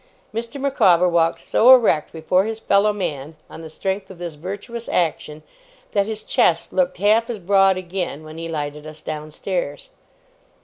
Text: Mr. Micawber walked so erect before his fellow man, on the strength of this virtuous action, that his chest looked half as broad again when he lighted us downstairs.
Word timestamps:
Mr. 0.33 0.59
Micawber 0.59 1.07
walked 1.07 1.39
so 1.39 1.71
erect 1.75 2.11
before 2.11 2.45
his 2.45 2.57
fellow 2.59 2.91
man, 2.91 3.35
on 3.51 3.61
the 3.61 3.69
strength 3.69 4.09
of 4.09 4.17
this 4.17 4.33
virtuous 4.33 4.89
action, 4.89 5.43
that 5.91 6.07
his 6.07 6.23
chest 6.23 6.73
looked 6.73 6.97
half 6.97 7.29
as 7.29 7.37
broad 7.37 7.77
again 7.77 8.23
when 8.23 8.39
he 8.39 8.49
lighted 8.49 8.87
us 8.87 9.03
downstairs. 9.03 9.91